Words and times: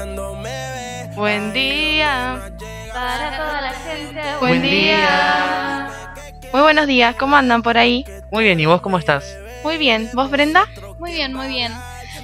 cuando 0.00 0.34
me 0.34 0.48
ve. 0.48 1.10
Buen 1.14 1.52
día. 1.52 2.40
Para 2.90 3.36
toda 3.36 3.60
la 3.60 3.72
gente. 3.72 4.22
Buen 4.40 4.62
día. 4.62 5.90
Muy 6.54 6.62
buenos 6.62 6.86
días, 6.86 7.14
¿cómo 7.16 7.36
andan 7.36 7.62
por 7.62 7.76
ahí? 7.76 8.06
Muy 8.32 8.44
bien, 8.44 8.58
¿y 8.58 8.64
vos 8.64 8.80
cómo 8.80 8.96
estás? 8.96 9.36
Muy 9.62 9.76
bien, 9.76 10.08
¿vos 10.14 10.30
Brenda? 10.30 10.64
Muy 10.98 11.12
bien, 11.12 11.34
muy 11.34 11.48
bien. 11.48 11.74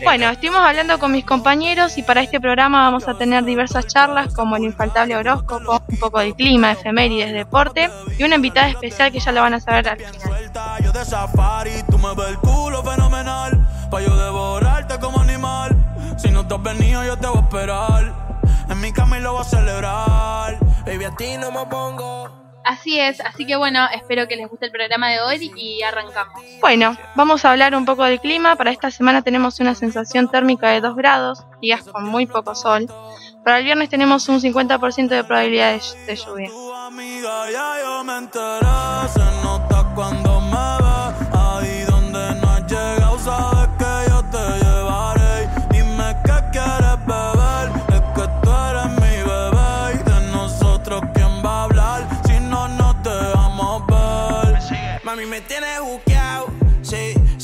Bueno, 0.03 0.31
estuvimos 0.31 0.61
hablando 0.61 0.98
con 0.98 1.12
mis 1.12 1.27
compañeros 1.27 1.98
y 1.98 2.03
para 2.03 2.23
este 2.23 2.41
programa 2.41 2.81
vamos 2.81 3.09
a 3.09 3.19
tener 3.19 3.45
diversas 3.45 3.87
charlas 3.87 4.33
como 4.33 4.56
el 4.56 4.65
infaltable 4.65 5.15
horóscopo, 5.15 5.83
un 5.87 5.98
poco 5.98 6.20
de 6.20 6.34
clima, 6.34 6.73
efemérides, 6.73 7.34
deporte 7.34 7.91
y 8.19 8.25
una 8.25 8.37
invitada 8.37 8.69
especial 8.69 9.12
que 9.12 9.20
ya 9.20 9.33
lo 9.33 9.43
van 9.43 9.53
a 9.55 9.61
saber 9.61 9.89
al 9.89 9.98
final. 9.98 10.15
Si 16.16 16.30
no 16.30 16.47
te 16.47 16.55
has 16.55 16.62
venido, 16.62 17.05
yo 17.05 17.16
te 17.19 17.27
voy 17.27 17.38
a 17.38 17.41
esperar. 17.41 18.15
En 18.69 18.80
mi 18.80 18.93
cama 18.93 19.19
y 19.19 19.23
lo 19.23 19.33
voy 19.33 19.43
a 19.43 19.45
celebrar. 19.45 20.59
Baby, 20.84 21.05
a 21.05 21.11
ti 21.16 21.37
no 21.39 21.51
me 21.52 21.66
pongo. 21.66 22.47
Así 22.65 22.98
es, 22.98 23.20
así 23.20 23.47
que 23.47 23.55
bueno, 23.55 23.87
espero 23.95 24.27
que 24.27 24.34
les 24.34 24.48
guste 24.48 24.66
el 24.66 24.73
programa 24.73 25.09
de 25.11 25.20
hoy 25.20 25.52
y 25.56 25.83
arrancamos. 25.83 26.42
Bueno, 26.61 26.97
vamos 27.15 27.45
a 27.45 27.52
hablar 27.52 27.77
un 27.77 27.84
poco 27.84 28.02
del 28.02 28.19
clima. 28.19 28.56
Para 28.56 28.73
esta 28.73 28.91
semana 28.91 29.23
tenemos 29.23 29.61
una 29.61 29.77
sensación 29.77 30.29
térmica 30.29 30.70
de 30.70 30.80
2 30.80 30.97
grados, 30.97 31.45
días 31.61 31.84
con 31.84 32.05
muy 32.05 32.27
poco 32.27 32.56
sol. 32.56 32.89
Para 33.44 33.59
el 33.59 33.64
viernes 33.64 33.89
tenemos 33.89 34.28
un 34.28 34.41
50% 34.41 35.09
de 35.09 35.22
probabilidad 35.22 35.75
de, 35.75 36.06
de 36.06 36.17
lluvia. 36.17 36.50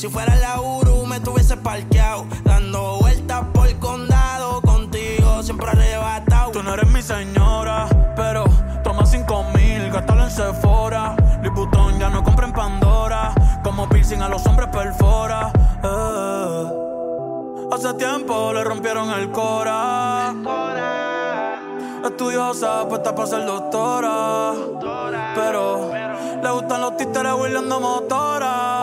Si 0.03 0.09
fuera 0.09 0.35
la 0.35 0.59
Uru, 0.59 1.05
me 1.05 1.21
tuviese 1.21 1.55
parqueado. 1.55 2.25
Dando 2.43 2.97
vueltas 2.99 3.41
por 3.53 3.67
el 3.67 3.79
condado. 3.79 4.59
Contigo 4.59 5.41
siempre 5.41 5.69
arrebatado. 5.69 6.51
Tú 6.51 6.61
no 6.61 6.73
eres 6.73 6.89
mi 6.89 7.01
señora, 7.01 7.87
pero 8.13 8.43
toma 8.83 9.05
cinco 9.05 9.45
mil, 9.55 9.89
gástalo 9.89 10.25
en 10.25 10.31
Sephora. 10.31 11.15
Liputón 11.41 11.99
ya 11.99 12.09
no 12.09 12.21
compra 12.21 12.47
en 12.47 12.51
Pandora. 12.51 13.33
Como 13.63 13.87
piercing 13.87 14.21
a 14.21 14.27
los 14.27 14.45
hombres 14.45 14.67
perfora. 14.73 15.53
Eh. 15.81 16.65
Hace 17.71 17.93
tiempo 17.93 18.51
le 18.51 18.61
rompieron 18.65 19.09
el 19.09 19.31
cora. 19.31 20.33
Estudiosa, 22.03 22.89
puesta 22.89 23.15
para 23.15 23.27
ser 23.29 23.45
doctora. 23.45 24.51
Pero 25.33 25.93
le 26.43 26.51
gustan 26.51 26.81
los 26.81 26.97
títeres 26.97 27.31
huirleando 27.31 27.79
motora. 27.79 28.82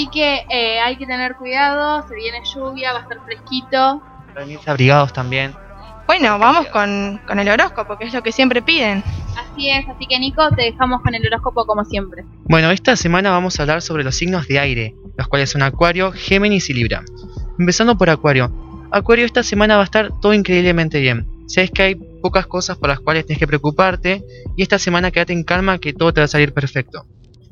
Así 0.00 0.08
que 0.08 0.46
eh, 0.48 0.80
hay 0.80 0.96
que 0.96 1.06
tener 1.06 1.36
cuidado, 1.36 2.06
se 2.08 2.14
viene 2.14 2.40
lluvia, 2.54 2.92
va 2.92 3.00
a 3.00 3.02
estar 3.02 3.22
fresquito. 3.24 4.02
Venirse 4.34 4.70
abrigados 4.70 5.12
también. 5.12 5.54
Bueno, 6.06 6.38
vamos 6.38 6.68
con, 6.68 7.20
con 7.26 7.38
el 7.38 7.48
horóscopo, 7.48 7.98
que 7.98 8.06
es 8.06 8.14
lo 8.14 8.22
que 8.22 8.32
siempre 8.32 8.62
piden. 8.62 9.04
Así 9.36 9.68
es, 9.68 9.86
así 9.88 10.06
que 10.06 10.18
Nico, 10.18 10.48
te 10.56 10.62
dejamos 10.62 11.02
con 11.02 11.14
el 11.14 11.24
horóscopo 11.26 11.66
como 11.66 11.84
siempre. 11.84 12.24
Bueno, 12.44 12.70
esta 12.70 12.96
semana 12.96 13.30
vamos 13.30 13.58
a 13.58 13.62
hablar 13.62 13.82
sobre 13.82 14.02
los 14.02 14.16
signos 14.16 14.48
de 14.48 14.58
aire, 14.58 14.94
los 15.18 15.28
cuales 15.28 15.50
son 15.50 15.62
Acuario, 15.62 16.12
Géminis 16.12 16.70
y 16.70 16.74
Libra. 16.74 17.04
Empezando 17.58 17.98
por 17.98 18.08
Acuario. 18.08 18.50
Acuario, 18.90 19.26
esta 19.26 19.42
semana 19.42 19.76
va 19.76 19.82
a 19.82 19.84
estar 19.84 20.10
todo 20.20 20.32
increíblemente 20.32 20.98
bien. 21.00 21.28
Sabes 21.46 21.70
que 21.70 21.82
hay 21.82 21.94
pocas 21.94 22.46
cosas 22.46 22.78
por 22.78 22.88
las 22.88 23.00
cuales 23.00 23.26
tienes 23.26 23.38
que 23.38 23.46
preocuparte 23.46 24.24
y 24.56 24.62
esta 24.62 24.78
semana 24.78 25.10
quédate 25.10 25.34
en 25.34 25.44
calma 25.44 25.78
que 25.78 25.92
todo 25.92 26.14
te 26.14 26.22
va 26.22 26.24
a 26.24 26.28
salir 26.28 26.54
perfecto. 26.54 27.06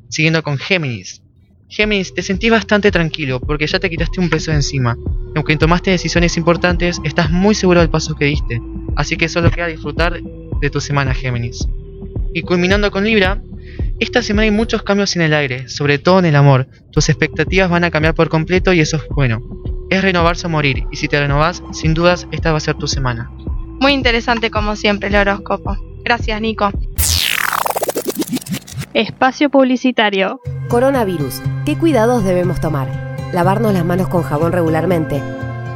Siguiendo 0.09 0.43
con 0.43 0.57
Géminis. 0.57 1.23
Géminis, 1.69 2.15
te 2.15 2.23
sentís 2.23 2.51
bastante 2.51 2.91
tranquilo 2.91 3.41
porque 3.41 3.67
ya 3.67 3.79
te 3.79 3.91
quitaste 3.91 4.21
un 4.21 4.31
peso 4.31 4.51
de 4.51 4.57
encima. 4.57 4.97
Aunque 5.35 5.57
tomaste 5.57 5.91
decisiones 5.91 6.37
importantes, 6.39 6.99
estás 7.05 7.31
muy 7.31 7.55
seguro 7.55 7.81
del 7.81 7.91
paso 7.91 8.15
que 8.15 8.25
diste. 8.25 8.61
Así 8.97 9.17
que 9.17 9.29
solo 9.29 9.51
queda 9.51 9.67
disfrutar 9.67 10.19
de 10.61 10.71
tu 10.71 10.81
semana, 10.81 11.15
Géminis. 11.15 11.69
Y 12.33 12.43
culminando 12.43 12.91
con 12.91 13.05
Libra, 13.05 13.43
esta 14.01 14.23
semana 14.23 14.45
hay 14.45 14.51
muchos 14.51 14.83
cambios 14.83 15.15
en 15.17 15.23
el 15.23 15.35
aire, 15.35 15.69
sobre 15.69 15.99
todo 15.99 16.21
en 16.21 16.25
el 16.25 16.37
amor. 16.37 16.69
Tus 16.91 17.11
expectativas 17.11 17.69
van 17.69 17.85
a 17.85 17.91
cambiar 17.91 18.15
por 18.15 18.31
completo 18.31 18.73
y 18.73 18.81
eso 18.81 18.97
es 18.97 19.03
bueno. 19.11 19.43
Es 19.91 20.03
renovarse 20.03 20.47
o 20.47 20.51
morir, 20.51 20.85
y 20.91 20.97
si 20.97 21.09
te 21.09 21.19
renovás, 21.19 21.63
sin 21.73 21.95
dudas 21.95 22.27
esta 22.31 22.51
va 22.53 22.59
a 22.59 22.61
ser 22.61 22.77
tu 22.77 22.87
semana. 22.87 23.31
Muy 23.81 23.93
interesante 23.93 24.51
como 24.51 24.75
siempre 24.77 25.09
el 25.09 25.17
horóscopo. 25.17 25.77
Gracias, 26.05 26.41
Nico. 26.41 26.71
Espacio 28.95 29.51
publicitario. 29.51 30.41
Coronavirus. 30.69 31.41
¿Qué 31.65 31.79
cuidados 31.79 32.25
debemos 32.25 32.61
tomar? 32.61 32.89
Lavarnos 33.33 33.73
las 33.73 33.87
manos 33.87 34.09
con 34.09 34.23
jabón 34.23 34.53
regularmente. 34.53 35.23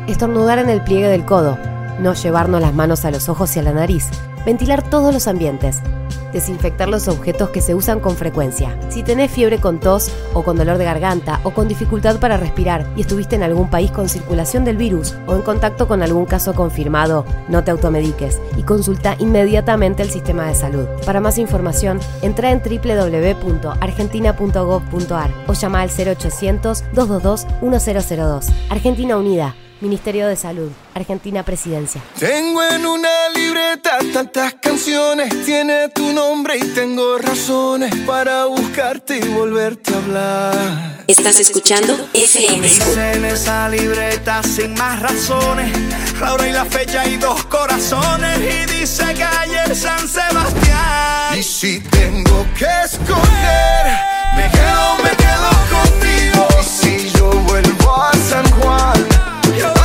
Estornudar 0.07 0.59
en 0.59 0.69
el 0.69 0.83
pliegue 0.83 1.09
del 1.09 1.25
codo. 1.25 1.57
No 2.01 2.15
llevarnos 2.15 2.61
las 2.61 2.75
manos 2.75 3.05
a 3.05 3.11
los 3.11 3.29
ojos 3.29 3.57
y 3.57 3.61
a 3.61 3.63
la 3.63 3.73
nariz. 3.73 4.09
Ventilar 4.45 4.83
todos 4.83 5.15
los 5.15 5.29
ambientes. 5.29 5.81
Desinfectar 6.33 6.89
los 6.89 7.07
objetos 7.09 7.51
que 7.51 7.61
se 7.61 7.75
usan 7.75 8.01
con 8.01 8.17
frecuencia. 8.17 8.75
Si 8.89 9.03
tenés 9.03 9.31
fiebre 9.31 9.59
con 9.59 9.79
tos 9.79 10.11
o 10.33 10.43
con 10.43 10.57
dolor 10.57 10.79
de 10.79 10.85
garganta 10.85 11.41
o 11.45 11.51
con 11.51 11.69
dificultad 11.69 12.19
para 12.19 12.39
respirar 12.39 12.87
y 12.97 13.03
estuviste 13.03 13.37
en 13.37 13.43
algún 13.43 13.69
país 13.69 13.91
con 13.91 14.09
circulación 14.09 14.65
del 14.65 14.79
virus 14.79 15.15
o 15.27 15.37
en 15.37 15.43
contacto 15.43 15.87
con 15.87 16.03
algún 16.03 16.25
caso 16.25 16.55
confirmado, 16.55 17.27
no 17.49 17.65
te 17.65 17.71
automediques 17.71 18.41
y 18.57 18.63
consulta 18.63 19.15
inmediatamente 19.19 20.03
el 20.03 20.09
sistema 20.11 20.47
de 20.47 20.55
salud. 20.55 20.87
Para 21.05 21.21
más 21.21 21.37
información, 21.39 22.01
entra 22.23 22.51
en 22.51 22.63
www.argentina.gov.ar 22.63 25.31
o 25.47 25.53
llama 25.53 25.83
al 25.83 25.91
0800 25.91 26.85
222 26.95 27.47
1002. 27.63 28.49
Argentina 28.71 29.19
Unida. 29.19 29.55
Ministerio 29.83 30.29
de 30.29 30.37
Salud, 30.37 30.71
Argentina 30.95 31.43
Presidencia. 31.43 32.01
Tengo 32.17 32.63
en 32.63 32.87
una 32.87 33.29
libreta 33.35 33.99
tantas 34.13 34.55
canciones, 34.55 35.45
tiene 35.45 35.89
tu 35.89 36.13
nombre 36.13 36.57
y 36.57 36.65
tengo 36.69 37.19
razones 37.19 37.93
para 38.07 38.45
buscarte 38.47 39.17
y 39.17 39.29
volverte 39.29 39.93
a 39.93 39.97
hablar. 39.97 41.05
Estás 41.09 41.41
escuchando 41.41 41.95
FM. 42.15 42.63
Dice 42.63 43.13
en 43.15 43.25
esa 43.25 43.69
libreta 43.69 44.41
sin 44.45 44.73
más 44.75 45.01
razones, 45.01 45.73
la 46.21 46.35
hora 46.35 46.49
y 46.49 46.53
la 46.53 46.65
fecha 46.65 47.05
y 47.09 47.17
dos 47.17 47.45
corazones 47.47 48.39
y 48.39 48.79
dice 48.79 49.13
que 49.15 49.25
ayer 49.25 49.75
San 49.75 50.07
Sebastián. 50.09 51.37
Y 51.37 51.43
si 51.43 51.81
tengo 51.81 52.47
que 52.57 52.67
escoger, 52.85 53.85
me 54.37 54.49
quedo, 54.49 54.97
me 55.03 55.11
quedo 55.17 55.51
contigo. 55.75 56.47
Y 56.61 56.65
si 56.65 57.11
yo 57.19 57.31
vuelvo 57.33 58.01
a 58.01 58.13
San 58.29 58.49
Juan, 58.61 59.12
yo 59.51 59.82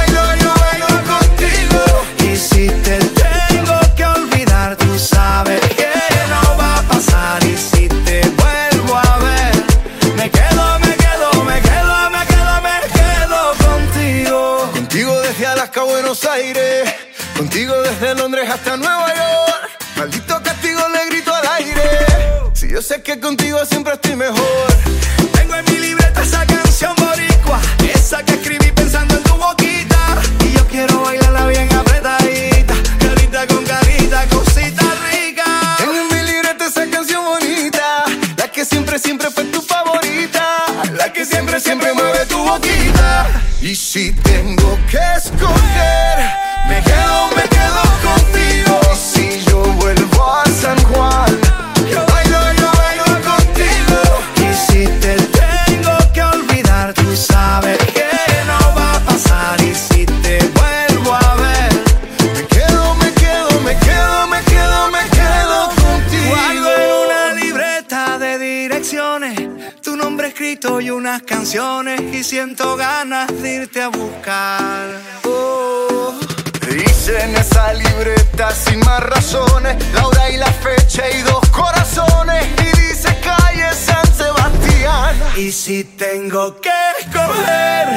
Y 85.37 85.51
si 85.51 85.83
tengo 85.83 86.59
que 86.59 86.71
escoger, 86.99 87.87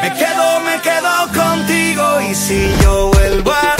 me 0.00 0.14
quedo, 0.14 0.60
me 0.60 0.80
quedo 0.80 1.44
contigo. 1.44 2.20
Y 2.22 2.34
si 2.34 2.74
yo 2.82 3.10
vuelvo 3.12 3.52
a 3.52 3.75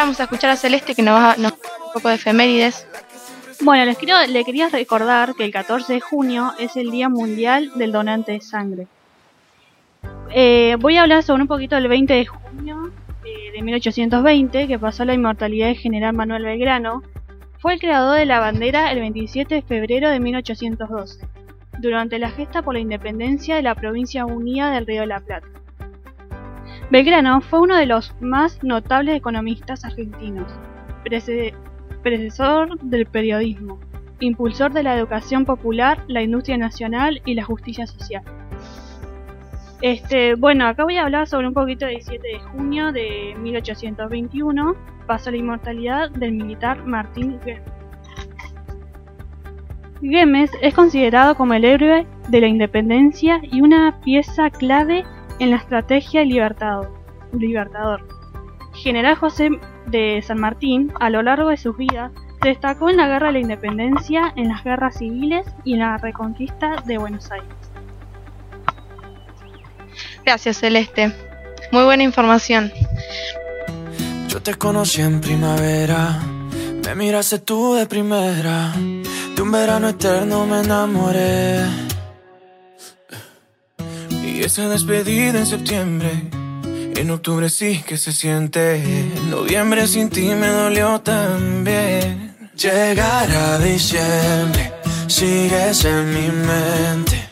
vamos 0.00 0.18
a 0.18 0.22
escuchar 0.22 0.48
a 0.48 0.56
Celeste 0.56 0.94
que 0.94 1.02
nos 1.02 1.14
va 1.14 1.36
nos 1.36 1.52
un 1.52 1.92
poco 1.92 2.08
de 2.08 2.14
efemérides. 2.14 2.86
Bueno, 3.60 3.84
les 3.84 3.98
quiero, 3.98 4.14
le 4.26 4.44
quería 4.44 4.70
recordar 4.70 5.34
que 5.34 5.44
el 5.44 5.52
14 5.52 5.92
de 5.92 6.00
junio 6.00 6.54
es 6.58 6.76
el 6.76 6.90
Día 6.90 7.10
Mundial 7.10 7.70
del 7.74 7.92
Donante 7.92 8.32
de 8.32 8.40
Sangre. 8.40 8.86
Eh, 10.30 10.76
voy 10.80 10.96
a 10.96 11.02
hablar 11.02 11.22
sobre 11.22 11.42
un 11.42 11.48
poquito 11.48 11.74
del 11.74 11.88
20 11.88 12.14
de 12.14 12.24
junio 12.24 12.90
eh, 13.26 13.52
de 13.52 13.62
1820, 13.62 14.68
que 14.68 14.78
pasó 14.78 15.04
la 15.04 15.12
inmortalidad 15.12 15.66
del 15.66 15.76
general 15.76 16.14
Manuel 16.14 16.44
Belgrano. 16.44 17.02
Fue 17.58 17.74
el 17.74 17.80
creador 17.80 18.16
de 18.16 18.24
la 18.24 18.40
bandera 18.40 18.90
el 18.92 19.00
27 19.00 19.56
de 19.56 19.62
febrero 19.62 20.08
de 20.08 20.18
1812, 20.18 21.28
durante 21.78 22.18
la 22.18 22.30
gesta 22.30 22.62
por 22.62 22.72
la 22.72 22.80
independencia 22.80 23.56
de 23.56 23.62
la 23.62 23.74
provincia 23.74 24.24
unida 24.24 24.70
del 24.70 24.86
Río 24.86 25.02
de 25.02 25.08
la 25.08 25.20
Plata. 25.20 25.46
Belgrano 26.90 27.40
fue 27.40 27.60
uno 27.60 27.76
de 27.76 27.86
los 27.86 28.12
más 28.20 28.64
notables 28.64 29.16
economistas 29.16 29.84
argentinos, 29.84 30.52
predecesor 32.02 32.80
del 32.80 33.06
periodismo, 33.06 33.78
impulsor 34.18 34.72
de 34.72 34.82
la 34.82 34.98
educación 34.98 35.44
popular, 35.44 36.02
la 36.08 36.22
industria 36.22 36.58
nacional 36.58 37.22
y 37.24 37.34
la 37.34 37.44
justicia 37.44 37.86
social. 37.86 38.24
Este, 39.82 40.34
bueno, 40.34 40.66
acá 40.66 40.82
voy 40.82 40.96
a 40.96 41.04
hablar 41.04 41.28
sobre 41.28 41.46
un 41.46 41.54
poquito 41.54 41.86
del 41.86 41.94
17 41.94 42.26
de 42.26 42.38
junio 42.40 42.90
de 42.90 43.36
1821, 43.38 44.74
pasó 45.06 45.30
la 45.30 45.36
inmortalidad 45.36 46.10
del 46.10 46.32
militar 46.32 46.84
Martín 46.84 47.38
Güemes. 47.44 47.62
Güemes 50.02 50.50
es 50.60 50.74
considerado 50.74 51.36
como 51.36 51.54
el 51.54 51.64
héroe 51.64 52.04
de 52.28 52.40
la 52.40 52.48
independencia 52.48 53.40
y 53.42 53.60
una 53.60 54.00
pieza 54.00 54.50
clave 54.50 55.04
en 55.40 55.50
la 55.50 55.56
estrategia 55.56 56.24
libertador. 56.24 56.92
libertador. 57.32 58.06
General 58.74 59.16
José 59.16 59.50
de 59.86 60.22
San 60.22 60.38
Martín, 60.38 60.92
a 61.00 61.10
lo 61.10 61.22
largo 61.22 61.48
de 61.48 61.56
sus 61.56 61.76
vidas, 61.76 62.12
se 62.42 62.48
destacó 62.48 62.88
en 62.88 62.96
la 62.96 63.08
Guerra 63.08 63.28
de 63.28 63.32
la 63.34 63.38
Independencia, 63.40 64.32
en 64.36 64.48
las 64.48 64.62
guerras 64.64 64.98
civiles 64.98 65.46
y 65.64 65.74
en 65.74 65.80
la 65.80 65.98
reconquista 65.98 66.76
de 66.86 66.98
Buenos 66.98 67.30
Aires. 67.30 67.48
Gracias, 70.24 70.58
Celeste. 70.58 71.12
Muy 71.72 71.84
buena 71.84 72.02
información. 72.02 72.72
Yo 74.28 74.40
te 74.42 74.54
conocí 74.54 75.02
en 75.02 75.20
primavera, 75.20 76.20
me 76.84 76.94
miraste 76.94 77.40
tú 77.40 77.74
de 77.74 77.86
primera, 77.86 78.72
de 79.34 79.42
un 79.42 79.50
verano 79.50 79.88
eterno 79.88 80.46
me 80.46 80.60
enamoré. 80.60 81.89
Y 84.40 84.44
esa 84.44 84.70
despedida 84.70 85.38
en 85.38 85.44
septiembre, 85.44 86.08
en 86.96 87.10
octubre 87.10 87.50
sí 87.50 87.84
que 87.86 87.98
se 87.98 88.10
siente, 88.10 88.76
en 88.76 89.28
noviembre 89.28 89.86
sin 89.86 90.08
ti 90.08 90.34
me 90.34 90.46
dolió 90.46 90.98
también. 91.02 92.48
Llegar 92.56 93.30
a 93.30 93.58
diciembre, 93.58 94.72
sigues 95.08 95.84
en 95.84 96.14
mi 96.14 96.28
mente. 96.30 97.28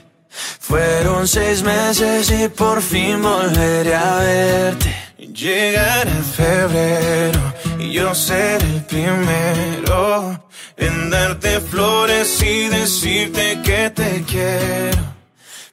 Fueron 0.61 1.27
seis 1.27 1.63
meses 1.63 2.31
y 2.31 2.47
por 2.51 2.83
fin 2.83 3.23
volveré 3.23 3.95
a 3.95 4.17
verte. 4.19 4.95
Llegará 5.17 6.11
febrero 6.11 7.55
y 7.79 7.91
yo 7.91 8.15
seré 8.15 8.67
el 8.67 8.85
primero 8.85 10.45
en 10.77 11.09
darte 11.09 11.59
flores 11.61 12.43
y 12.43 12.69
decirte 12.69 13.63
que 13.65 13.89
te 13.95 14.23
quiero. 14.29 15.18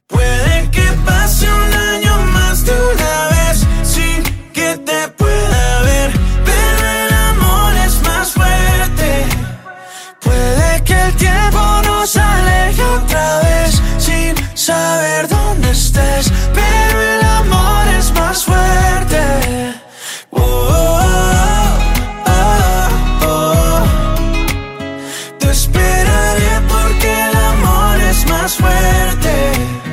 Puede 0.07 0.69
que 0.69 0.83
pase 1.03 1.51
un 1.51 1.73
año 1.73 2.15
más 2.31 2.63
de 2.63 2.73
una 2.73 3.27
vez 3.29 3.65
sin 3.83 4.21
que 4.53 4.77
te 4.77 5.07
pueda 5.17 5.81
ver, 5.81 6.11
pero 6.45 6.87
el 6.87 7.13
amor 7.31 7.73
es 7.85 8.01
más 8.03 8.31
fuerte. 8.31 9.25
Puede 10.21 10.83
que 10.83 10.93
el 10.93 11.15
tiempo 11.15 11.81
nos 11.87 12.15
aleje 12.17 12.83
otra 12.83 13.39
vez 13.39 13.81
sin 13.97 14.35
saber 14.55 15.27
dónde 15.27 15.71
estés, 15.71 16.31
pero 16.53 17.01
el 17.01 17.25
amor 17.25 17.87
es 17.97 18.11
más 18.13 18.45
fuerte. 18.45 18.84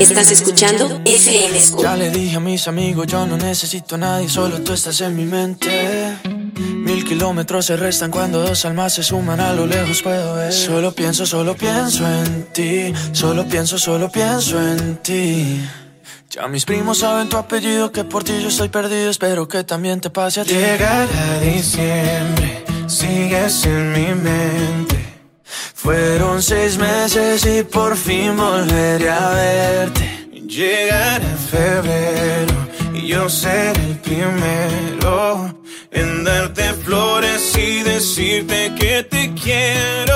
Estás 0.02 0.32
escuchando 0.32 1.00
FM 1.04 1.60
School. 1.60 1.84
Ya 1.84 1.94
le 1.94 2.10
dije 2.10 2.36
a 2.36 2.40
mis 2.40 2.66
amigos, 2.66 3.06
yo 3.06 3.24
no 3.24 3.36
necesito 3.36 3.94
a 3.94 3.98
nadie, 3.98 4.28
solo 4.28 4.60
tú 4.60 4.72
estás 4.72 5.00
en 5.00 5.14
mi 5.14 5.24
mente. 5.24 6.18
Mil 6.58 7.04
kilómetros 7.04 7.66
se 7.66 7.76
restan 7.76 8.10
cuando 8.10 8.42
dos 8.42 8.64
almas 8.64 8.94
se 8.94 9.04
suman, 9.04 9.38
a 9.38 9.52
lo 9.52 9.64
lejos 9.64 10.02
puedo 10.02 10.34
ver. 10.34 10.52
Solo 10.52 10.92
pienso, 10.92 11.24
solo 11.24 11.56
pienso 11.56 12.04
en 12.04 12.48
ti, 12.52 12.92
solo 13.12 13.46
pienso, 13.46 13.78
solo 13.78 14.10
pienso 14.10 14.60
en 14.60 14.96
ti. 14.96 15.60
Ya 16.30 16.48
mis 16.48 16.64
primos 16.64 16.98
saben 16.98 17.28
tu 17.28 17.36
apellido, 17.36 17.92
que 17.92 18.02
por 18.02 18.24
ti 18.24 18.32
yo 18.42 18.48
estoy 18.48 18.70
perdido, 18.70 19.08
espero 19.08 19.46
que 19.46 19.62
también 19.62 20.00
te 20.00 20.10
pase 20.10 20.40
a 20.40 20.44
ti. 20.44 20.52
Llegará 20.52 21.06
diciembre, 21.40 22.64
sigues 22.88 23.64
en 23.66 23.92
mi 23.92 24.14
mente. 24.20 24.91
Fueron 25.82 26.40
seis 26.40 26.78
meses 26.78 27.44
y 27.44 27.64
por 27.64 27.96
fin 27.96 28.36
volveré 28.36 29.10
a 29.10 29.30
verte. 29.30 30.28
Llegará 30.46 31.36
febrero 31.50 32.54
y 32.94 33.08
yo 33.08 33.28
seré 33.28 33.82
el 33.90 33.98
primero 33.98 35.52
en 35.90 36.22
darte 36.22 36.72
flores 36.84 37.56
y 37.58 37.82
decirte 37.82 38.72
que 38.78 39.02
te 39.02 39.34
quiero. 39.34 40.14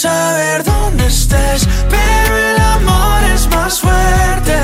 saber 0.00 0.64
dónde 0.64 1.06
estés, 1.06 1.68
pero 1.90 2.34
el 2.34 2.58
amor 2.58 3.22
es 3.34 3.46
más 3.48 3.80
fuerte. 3.80 4.56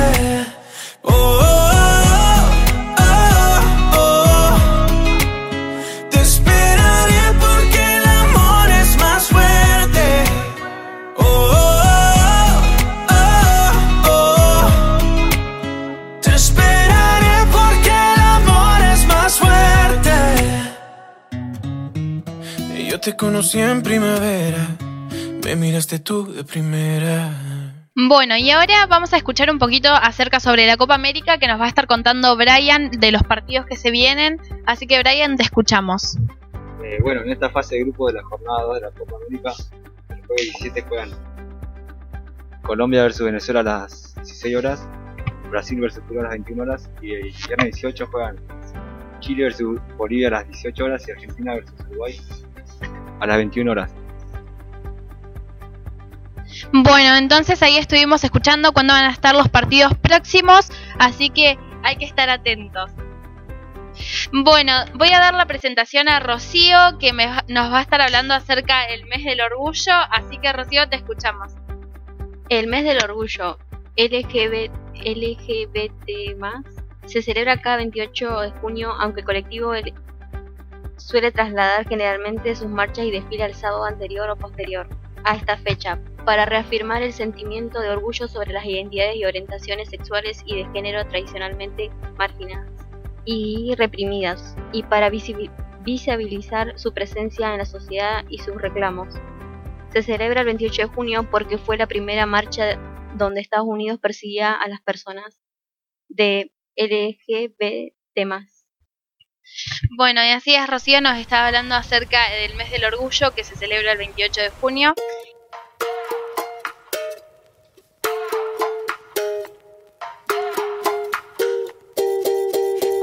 Oh, 1.02 1.12
oh, 1.12 2.40
oh, 2.98 3.60
oh, 3.92 4.00
oh. 4.00 4.56
Te 6.10 6.20
esperaré 6.22 7.22
porque 7.38 7.80
el 7.98 8.04
amor 8.24 8.70
es 8.80 8.96
más 8.96 9.22
fuerte. 9.28 10.06
Oh 11.18 11.50
oh, 11.52 12.62
oh, 13.10 13.72
oh, 14.08 14.16
oh, 14.16 14.64
Te 16.22 16.34
esperaré 16.34 17.36
porque 17.52 17.92
el 18.14 18.20
amor 18.38 18.80
es 18.94 19.06
más 19.06 19.32
fuerte. 19.38 20.16
Yo 22.88 22.96
te 23.00 23.14
conocí 23.16 23.58
en 23.60 23.82
primavera 23.82 24.66
me 25.46 25.54
miraste 25.54 26.00
tú 26.00 26.26
de 26.32 26.42
primera. 26.42 27.30
Bueno, 27.94 28.36
y 28.36 28.50
ahora 28.50 28.86
vamos 28.88 29.12
a 29.12 29.16
escuchar 29.16 29.48
un 29.48 29.60
poquito 29.60 29.88
acerca 29.90 30.40
sobre 30.40 30.66
la 30.66 30.76
Copa 30.76 30.96
América 30.96 31.38
que 31.38 31.46
nos 31.46 31.60
va 31.60 31.66
a 31.66 31.68
estar 31.68 31.86
contando 31.86 32.36
Brian 32.36 32.90
de 32.90 33.12
los 33.12 33.22
partidos 33.22 33.64
que 33.66 33.76
se 33.76 33.92
vienen. 33.92 34.40
Así 34.66 34.88
que 34.88 34.98
Brian, 34.98 35.36
te 35.36 35.44
escuchamos. 35.44 36.16
Eh, 36.82 36.98
bueno, 37.00 37.22
en 37.22 37.30
esta 37.30 37.48
fase 37.48 37.76
de 37.76 37.82
grupo 37.82 38.08
de 38.08 38.14
la 38.14 38.24
jornada 38.24 38.62
2 38.62 38.74
de 38.74 38.80
la 38.80 38.90
Copa 38.90 39.16
América, 39.24 39.52
el 40.08 40.26
jueves 40.26 40.44
17 40.58 40.82
juegan 40.82 41.10
Colombia 42.62 43.02
versus 43.02 43.24
Venezuela 43.24 43.60
a 43.60 43.62
las 43.62 44.14
16 44.16 44.56
horas, 44.56 44.88
Brasil 45.50 45.80
versus 45.80 46.02
Perú 46.08 46.20
a 46.20 46.22
las 46.24 46.32
21 46.32 46.62
horas 46.64 46.90
y 47.00 47.12
el 47.12 47.32
viernes 47.46 47.76
18 47.76 48.06
juegan 48.10 48.36
Chile 49.20 49.44
versus 49.44 49.78
Bolivia 49.96 50.26
a 50.26 50.30
las 50.32 50.48
18 50.48 50.84
horas 50.84 51.06
y 51.06 51.12
Argentina 51.12 51.54
versus 51.54 51.80
Uruguay 51.88 52.20
a 53.20 53.26
las 53.26 53.36
21 53.36 53.70
horas. 53.70 53.94
Bueno, 56.72 57.16
entonces 57.16 57.62
ahí 57.62 57.76
estuvimos 57.76 58.24
escuchando 58.24 58.72
cuándo 58.72 58.94
van 58.94 59.04
a 59.04 59.10
estar 59.10 59.34
los 59.34 59.48
partidos 59.48 59.94
próximos, 59.98 60.70
así 60.98 61.30
que 61.30 61.58
hay 61.82 61.96
que 61.96 62.04
estar 62.04 62.28
atentos. 62.30 62.90
Bueno, 64.32 64.72
voy 64.94 65.08
a 65.12 65.20
dar 65.20 65.34
la 65.34 65.46
presentación 65.46 66.08
a 66.08 66.20
Rocío, 66.20 66.98
que 66.98 67.12
me 67.12 67.26
nos 67.48 67.72
va 67.72 67.78
a 67.78 67.82
estar 67.82 68.00
hablando 68.00 68.34
acerca 68.34 68.86
del 68.88 69.06
mes 69.06 69.24
del 69.24 69.40
orgullo, 69.40 69.94
así 70.10 70.38
que 70.38 70.52
Rocío, 70.52 70.88
te 70.88 70.96
escuchamos. 70.96 71.54
El 72.48 72.66
mes 72.66 72.84
del 72.84 73.02
orgullo 73.02 73.58
LGBT, 73.96 74.70
LGBT 75.04 76.10
se 77.06 77.22
celebra 77.22 77.60
cada 77.60 77.78
28 77.78 78.40
de 78.40 78.50
junio, 78.52 78.92
aunque 78.92 79.20
el 79.20 79.26
colectivo 79.26 79.72
suele 80.96 81.32
trasladar 81.32 81.88
generalmente 81.88 82.54
sus 82.54 82.68
marchas 82.68 83.04
y 83.06 83.10
desfile 83.10 83.44
al 83.44 83.54
sábado 83.54 83.84
anterior 83.84 84.28
o 84.30 84.36
posterior 84.36 84.88
a 85.26 85.34
esta 85.34 85.58
fecha, 85.58 86.00
para 86.24 86.46
reafirmar 86.46 87.02
el 87.02 87.12
sentimiento 87.12 87.80
de 87.80 87.90
orgullo 87.90 88.28
sobre 88.28 88.52
las 88.52 88.64
identidades 88.64 89.16
y 89.16 89.24
orientaciones 89.24 89.90
sexuales 89.90 90.42
y 90.46 90.56
de 90.56 90.72
género 90.72 91.06
tradicionalmente 91.06 91.90
marginadas 92.16 92.70
y 93.24 93.74
reprimidas, 93.76 94.56
y 94.72 94.84
para 94.84 95.10
visibi- 95.10 95.50
visibilizar 95.82 96.78
su 96.78 96.94
presencia 96.94 97.52
en 97.52 97.58
la 97.58 97.64
sociedad 97.66 98.24
y 98.30 98.38
sus 98.38 98.60
reclamos. 98.60 99.14
Se 99.92 100.02
celebra 100.02 100.40
el 100.40 100.46
28 100.46 100.82
de 100.82 100.88
junio 100.88 101.28
porque 101.30 101.58
fue 101.58 101.76
la 101.76 101.86
primera 101.86 102.24
marcha 102.26 102.78
donde 103.16 103.40
Estados 103.40 103.66
Unidos 103.66 103.98
perseguía 103.98 104.52
a 104.52 104.68
las 104.68 104.80
personas 104.80 105.38
de 106.08 106.52
LGBT+. 106.76 108.46
Bueno, 109.96 110.24
y 110.24 110.30
así 110.30 110.54
es, 110.54 110.66
Rocío 110.66 111.00
nos 111.00 111.18
estaba 111.18 111.46
hablando 111.46 111.74
acerca 111.74 112.30
del 112.30 112.54
mes 112.54 112.70
del 112.70 112.84
orgullo 112.84 113.34
que 113.34 113.44
se 113.44 113.56
celebra 113.56 113.92
el 113.92 113.98
28 113.98 114.40
de 114.40 114.50
junio. 114.50 114.94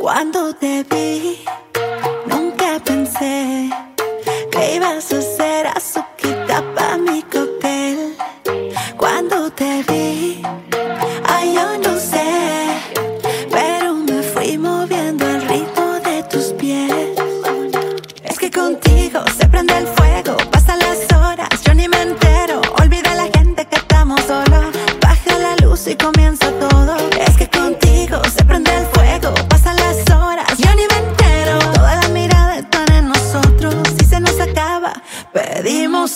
Cuando 0.02 0.54
te 0.56 0.84
vi, 0.84 1.44
nunca 2.26 2.80
pensé 2.84 3.70
que 4.52 4.76
ibas 4.76 5.12
a 5.14 5.18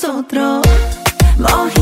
nosotros. 0.04 0.62
Morir 1.40 1.77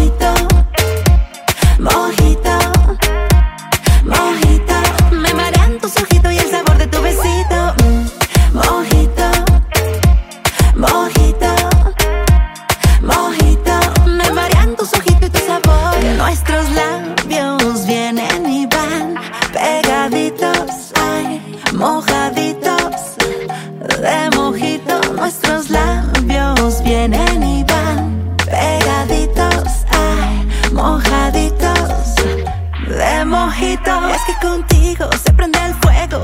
Es 33.73 34.21
que 34.27 34.47
contigo 34.47 35.09
se 35.23 35.33
prende 35.33 35.57
el 35.65 35.73
fuego, 35.75 36.21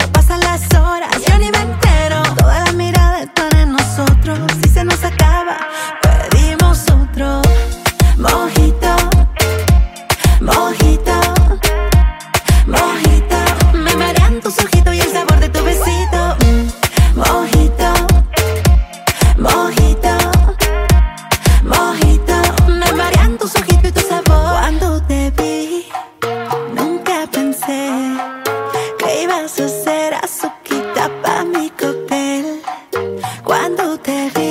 te 34.04 34.51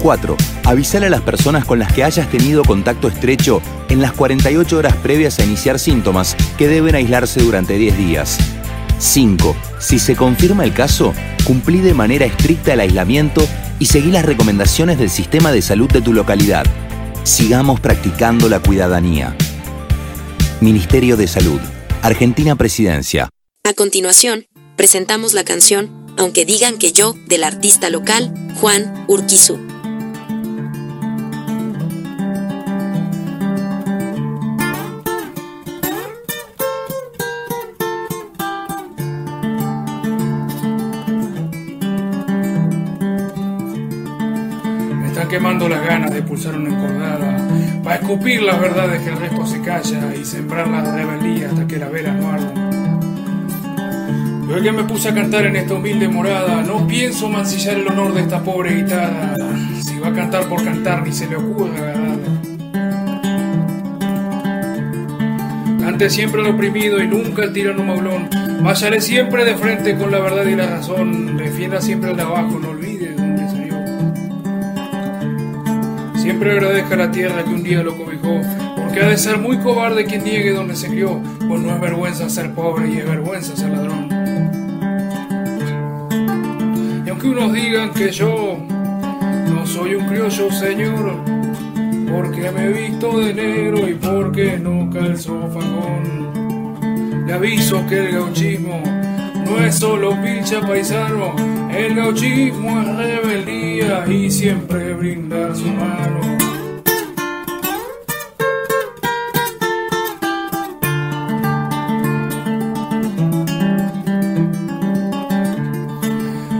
4. 0.00 0.36
Avisar 0.64 1.04
a 1.04 1.10
las 1.10 1.20
personas 1.20 1.64
con 1.64 1.78
las 1.78 1.92
que 1.92 2.02
hayas 2.02 2.28
tenido 2.30 2.64
contacto 2.64 3.08
estrecho 3.08 3.62
en 3.88 4.00
las 4.00 4.12
48 4.12 4.78
horas 4.78 4.96
previas 4.96 5.38
a 5.38 5.44
iniciar 5.44 5.78
síntomas 5.78 6.36
que 6.58 6.68
deben 6.68 6.94
aislarse 6.94 7.40
durante 7.40 7.78
10 7.78 7.96
días. 7.96 8.38
5. 8.98 9.56
Si 9.78 9.98
se 9.98 10.16
confirma 10.16 10.64
el 10.64 10.74
caso, 10.74 11.14
cumplí 11.44 11.78
de 11.78 11.94
manera 11.94 12.26
estricta 12.26 12.72
el 12.72 12.80
aislamiento 12.80 13.46
y 13.78 13.86
seguí 13.86 14.10
las 14.10 14.24
recomendaciones 14.24 14.98
del 14.98 15.10
sistema 15.10 15.52
de 15.52 15.62
salud 15.62 15.90
de 15.90 16.02
tu 16.02 16.12
localidad. 16.12 16.66
Sigamos 17.22 17.80
practicando 17.80 18.48
la 18.48 18.60
cuidadanía. 18.60 19.36
Ministerio 20.60 21.16
de 21.16 21.26
Salud. 21.26 21.60
Argentina 22.02 22.56
Presidencia. 22.56 23.28
A 23.64 23.72
continuación, 23.74 24.46
presentamos 24.76 25.32
la 25.32 25.44
canción 25.44 25.90
Aunque 26.16 26.44
digan 26.44 26.76
que 26.76 26.92
yo, 26.92 27.14
del 27.28 27.44
artista 27.44 27.88
local, 27.88 28.34
Juan 28.60 29.06
Urquizu. 29.08 29.79
Una 46.48 47.82
para 47.84 47.96
escupir 47.96 48.42
las 48.42 48.58
verdades 48.60 49.02
que 49.02 49.10
el 49.10 49.18
resto 49.18 49.46
se 49.46 49.60
calla 49.60 50.14
y 50.14 50.24
sembrar 50.24 50.68
la 50.68 50.82
rebeldía 50.96 51.48
hasta 51.48 51.66
que 51.66 51.76
la 51.76 51.88
veras 51.88 52.16
no 52.16 52.30
ardan. 52.30 52.70
Yo 54.48 54.62
que 54.62 54.72
me 54.72 54.84
puse 54.84 55.10
a 55.10 55.14
cantar 55.14 55.46
en 55.46 55.56
esta 55.56 55.74
humilde 55.74 56.08
morada, 56.08 56.62
no 56.62 56.86
pienso 56.86 57.28
mancillar 57.28 57.76
el 57.76 57.86
honor 57.86 58.14
de 58.14 58.22
esta 58.22 58.42
pobre 58.42 58.74
guitarra. 58.74 59.34
Si 59.80 59.98
va 59.98 60.08
a 60.08 60.12
cantar 60.12 60.48
por 60.48 60.64
cantar, 60.64 61.06
ni 61.06 61.12
se 61.12 61.28
le 61.28 61.36
ocurre 61.36 61.78
agarrarla. 61.78 62.16
Cante 65.80 66.10
siempre 66.10 66.40
al 66.40 66.48
oprimido 66.48 67.02
y 67.02 67.06
nunca 67.06 67.42
al 67.42 67.52
tirano 67.52 67.84
maulón. 67.84 68.28
Vayale 68.62 69.00
siempre 69.00 69.44
de 69.44 69.56
frente 69.56 69.96
con 69.96 70.10
la 70.10 70.18
verdad 70.18 70.46
y 70.46 70.56
la 70.56 70.66
razón. 70.66 71.36
Defienda 71.36 71.80
siempre 71.80 72.10
al 72.10 72.16
de 72.16 72.22
abajo, 72.22 72.58
no 72.58 72.70
olvide 72.70 72.89
Siempre 76.20 76.52
agradezca 76.52 76.96
a 76.96 76.98
la 76.98 77.10
tierra 77.10 77.42
que 77.42 77.48
un 77.48 77.62
día 77.62 77.82
lo 77.82 77.96
cobijó, 77.96 78.42
porque 78.76 79.00
ha 79.00 79.08
de 79.08 79.16
ser 79.16 79.38
muy 79.38 79.56
cobarde 79.56 80.04
quien 80.04 80.22
niegue 80.22 80.52
donde 80.52 80.76
se 80.76 80.88
crió, 80.88 81.18
pues 81.48 81.62
no 81.62 81.74
es 81.74 81.80
vergüenza 81.80 82.28
ser 82.28 82.50
pobre 82.50 82.90
y 82.90 82.98
es 82.98 83.06
vergüenza 83.06 83.56
ser 83.56 83.70
ladrón. 83.70 84.06
Y 87.06 87.08
aunque 87.08 87.26
unos 87.26 87.54
digan 87.54 87.94
que 87.94 88.10
yo 88.10 88.58
no 89.48 89.66
soy 89.66 89.94
un 89.94 90.06
criollo, 90.08 90.52
señor, 90.52 91.24
porque 92.12 92.50
me 92.50 92.66
he 92.66 92.88
visto 92.88 93.18
de 93.18 93.32
negro 93.32 93.88
y 93.88 93.94
porque 93.94 94.58
no 94.58 94.90
calzo 94.90 95.48
fagón. 95.54 97.24
Le 97.26 97.32
aviso 97.32 97.82
que 97.88 97.96
el 97.96 98.12
gauchismo 98.12 98.82
no 99.46 99.58
es 99.64 99.74
solo 99.74 100.10
pincha 100.22 100.60
paisano, 100.60 101.34
el 101.74 101.94
gauchismo 101.94 102.78
es 103.00 103.26
y 104.08 104.30
siempre 104.30 104.94
brindar 104.94 105.54
su 105.54 105.66
mano. 105.66 106.20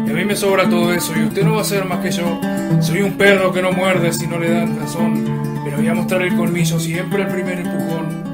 Y 0.07 0.11
a 0.11 0.15
mí 0.15 0.25
me 0.25 0.37
sobra 0.37 0.69
todo 0.69 0.93
eso 0.93 1.13
y 1.17 1.25
usted 1.25 1.45
no 1.45 1.55
va 1.55 1.63
a 1.63 1.65
ser 1.65 1.85
más 1.85 2.01
que 2.01 2.11
yo. 2.11 2.41
Soy 2.81 3.03
un 3.03 3.17
perro 3.17 3.53
que 3.53 3.63
no 3.63 3.73
muerde 3.73 4.13
si 4.13 4.27
no 4.27 4.39
le 4.39 4.51
dan 4.51 4.79
razón, 4.79 5.25
pero 5.65 5.79
voy 5.79 5.89
a 5.89 5.95
mostrar 5.95 6.23
el 6.23 6.37
colmillo 6.37 6.79
siempre 6.79 7.23
el 7.23 7.29
primer 7.29 7.61
empujón. 7.61 8.31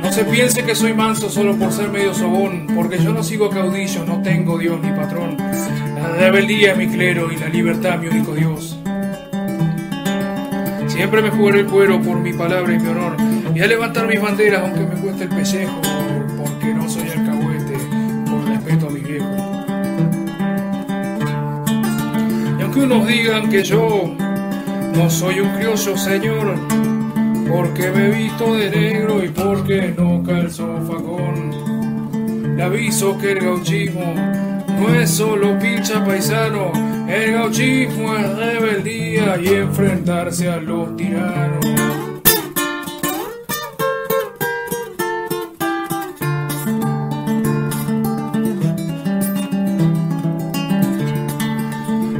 No 0.00 0.12
se 0.12 0.24
piense 0.24 0.64
que 0.64 0.74
soy 0.74 0.94
manso 0.94 1.30
solo 1.30 1.56
por 1.56 1.72
ser 1.72 1.88
medio 1.88 2.12
sobón, 2.12 2.66
porque 2.74 2.98
yo 2.98 3.12
no 3.12 3.22
sigo 3.22 3.50
caudillo, 3.50 4.04
no 4.04 4.20
tengo 4.22 4.58
Dios 4.58 4.80
ni 4.82 4.90
patrón. 4.90 5.36
La 6.02 6.16
rebeldía 6.18 6.72
es 6.72 6.78
mi 6.78 6.88
clero 6.88 7.30
y 7.32 7.36
la 7.36 7.48
libertad 7.48 7.98
mi 7.98 8.08
único 8.08 8.34
Dios. 8.34 8.76
Siempre 10.88 11.22
me 11.22 11.30
jugaré 11.30 11.60
el 11.60 11.66
cuero 11.66 12.02
por 12.02 12.18
mi 12.18 12.32
palabra 12.32 12.74
y 12.74 12.78
mi 12.78 12.88
honor, 12.88 13.16
y 13.54 13.60
a 13.60 13.66
levantar 13.66 14.06
mis 14.06 14.20
banderas 14.20 14.62
aunque 14.62 14.80
me 14.80 15.00
cueste 15.00 15.24
el 15.24 15.30
pellejo, 15.30 15.80
porque 16.36 16.74
no 16.74 16.88
soy 16.88 17.08
alcahuete, 17.08 17.76
por 18.28 18.44
respeto 18.44 18.88
a 18.88 18.90
mi 18.90 19.00
viejo. 19.00 19.26
Y 22.58 22.62
aunque 22.62 22.80
unos 22.80 23.06
digan 23.06 23.48
que 23.48 23.62
yo 23.62 24.14
no 24.94 25.08
soy 25.08 25.40
un 25.40 25.48
criollo, 25.50 25.96
señor, 25.96 26.56
porque 27.48 27.90
me 27.90 28.10
visto 28.10 28.54
de 28.54 28.70
negro 28.70 29.24
y 29.24 29.28
porque 29.28 29.94
no 29.96 30.22
calzo 30.22 30.68
facón. 30.86 32.56
Le 32.56 32.62
aviso 32.62 33.16
que 33.18 33.32
el 33.32 33.40
gauchismo 33.40 34.14
no 34.78 34.94
es 34.94 35.10
solo 35.10 35.58
pincha 35.58 36.04
paisano, 36.04 36.72
el 37.08 37.32
gauchismo 37.32 38.14
es 38.16 38.36
rebeldía 38.36 39.38
y 39.42 39.48
enfrentarse 39.48 40.50
a 40.50 40.56
los 40.56 40.96
tiranos. 40.96 41.64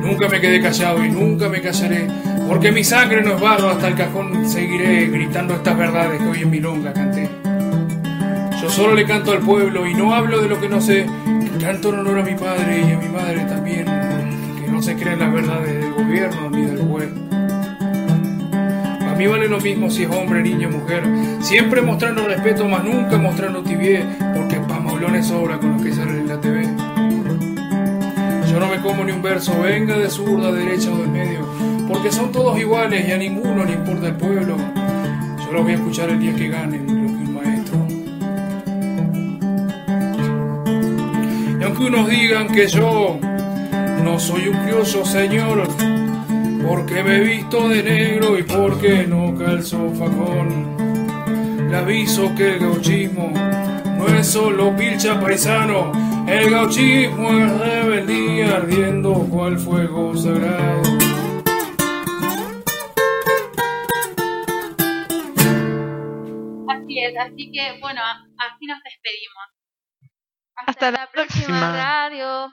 Nunca 0.02 0.28
me 0.28 0.40
quedé 0.40 0.60
callado 0.60 1.04
y 1.04 1.10
nunca 1.10 1.48
me 1.48 1.60
callaré, 1.60 2.06
porque 2.46 2.70
mi 2.70 2.84
sangre 2.84 3.22
no 3.22 3.34
es 3.34 3.40
barro, 3.40 3.70
hasta 3.70 3.88
el 3.88 3.94
cajón 3.96 4.48
seguiré 4.48 5.06
gritando 5.06 5.54
estas 5.54 5.76
verdades 5.76 6.20
que 6.20 6.28
hoy 6.28 6.42
en 6.42 6.50
milonga 6.50 6.92
canté. 6.92 7.28
Yo 8.60 8.70
solo 8.70 8.94
le 8.94 9.04
canto 9.04 9.32
al 9.32 9.40
pueblo 9.40 9.86
y 9.86 9.94
no 9.94 10.14
hablo 10.14 10.40
de 10.40 10.48
lo 10.48 10.60
que 10.60 10.68
no 10.68 10.80
sé, 10.80 11.06
en 11.60 11.94
honor 11.98 12.18
a 12.18 12.22
mi 12.22 12.34
padre 12.34 12.80
y 12.80 12.92
a 12.92 12.98
mi 12.98 13.08
madre 13.08 13.44
también, 13.44 13.84
que 13.84 14.70
no 14.70 14.82
se 14.82 14.96
creen 14.96 15.18
las 15.18 15.32
verdades 15.32 15.80
del 15.80 15.92
gobierno 15.92 16.50
ni 16.50 16.62
del 16.62 16.78
juez. 16.78 17.08
A 19.06 19.14
mí 19.14 19.26
vale 19.26 19.48
lo 19.48 19.60
mismo 19.60 19.90
si 19.90 20.04
es 20.04 20.10
hombre, 20.10 20.42
niña 20.42 20.68
o 20.68 20.70
mujer, 20.70 21.04
siempre 21.40 21.82
mostrando 21.82 22.26
respeto, 22.26 22.66
más 22.66 22.82
nunca 22.84 23.18
mostrando 23.18 23.62
tibié, 23.62 24.04
porque 24.34 24.56
pa' 24.60 24.80
maulones 24.80 25.26
sobra 25.26 25.58
con 25.58 25.72
los 25.74 25.82
que 25.82 25.92
salen 25.92 26.20
en 26.20 26.28
la 26.28 26.40
TV. 26.40 26.62
Yo 28.50 28.60
no 28.60 28.68
me 28.68 28.80
como 28.80 29.04
ni 29.04 29.12
un 29.12 29.22
verso, 29.22 29.52
venga 29.60 29.96
de 29.96 30.08
zurda, 30.08 30.52
derecha 30.52 30.90
o 30.90 30.98
del 30.98 31.08
medio, 31.08 31.46
porque 31.88 32.10
son 32.10 32.32
todos 32.32 32.58
iguales 32.58 33.06
y 33.08 33.12
a 33.12 33.18
ninguno 33.18 33.64
le 33.64 33.72
importa 33.72 34.08
el 34.08 34.16
pueblo. 34.16 34.56
Yo 35.44 35.52
los 35.52 35.62
voy 35.62 35.72
a 35.72 35.76
escuchar 35.76 36.10
el 36.10 36.18
día 36.18 36.34
que 36.34 36.48
ganen 36.48 36.81
Aunque 41.82 41.96
unos 41.96 42.10
digan 42.10 42.46
que 42.46 42.68
yo 42.68 43.18
no 44.04 44.16
soy 44.20 44.46
un 44.46 44.56
criollo, 44.62 45.04
señor, 45.04 45.66
porque 46.64 47.02
me 47.02 47.16
he 47.16 47.20
visto 47.20 47.68
de 47.68 47.82
negro 47.82 48.38
y 48.38 48.44
porque 48.44 49.04
no 49.04 49.36
calzo 49.36 49.90
facón. 49.90 50.76
Le 51.68 51.76
aviso 51.76 52.32
que 52.36 52.52
el 52.52 52.60
gauchismo 52.60 53.32
no 53.98 54.06
es 54.06 54.28
solo 54.28 54.76
pilcha 54.76 55.18
paisano, 55.20 55.90
el 56.28 56.50
gauchismo 56.50 57.30
es 57.30 57.58
rebeldía 57.58 58.58
ardiendo 58.58 59.14
cual 59.28 59.58
fuego 59.58 60.16
sagrado. 60.16 60.82
Así 66.68 66.98
es, 67.00 67.14
así 67.18 67.50
que 67.50 67.80
bueno, 67.80 68.00
así 68.38 68.66
nos 68.66 68.78
despedimos. 68.84 69.61
Hasta 70.56 70.90
la 70.90 71.10
próxima 71.10 71.68
próxima. 71.68 71.72
radio. 71.72 72.52